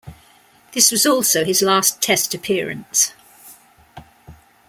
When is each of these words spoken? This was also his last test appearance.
This 0.71 0.91
was 0.91 1.05
also 1.05 1.45
his 1.45 1.61
last 1.61 2.01
test 2.01 2.33
appearance. 2.33 3.13